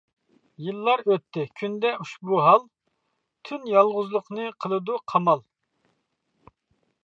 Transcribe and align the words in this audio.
يىللار 0.67 1.03
ئۆتتى، 1.15 1.43
كۈندە 1.61 1.91
ئۇشبۇ 2.05 2.41
ھال، 2.47 2.65
تۈن 3.49 3.69
يالغۇزلۇقنى 3.75 4.51
قىلىدۇ 4.65 4.99
قامال. 5.13 5.49